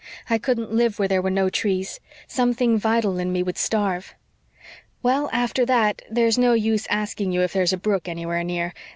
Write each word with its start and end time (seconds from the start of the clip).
I 0.31 0.39
couldn't 0.39 0.73
live 0.73 0.97
where 0.97 1.07
there 1.07 1.21
were 1.21 1.29
no 1.29 1.47
trees 1.51 1.99
something 2.27 2.75
vital 2.79 3.19
in 3.19 3.31
me 3.31 3.43
would 3.43 3.59
starve. 3.59 4.15
Well, 5.03 5.29
after 5.31 5.63
that, 5.67 6.01
there's 6.09 6.39
no 6.39 6.53
use 6.53 6.87
asking 6.89 7.33
you 7.33 7.41
if 7.43 7.53
there's 7.53 7.71
a 7.71 7.77
brook 7.77 8.07
anywhere 8.09 8.43
near. 8.43 8.73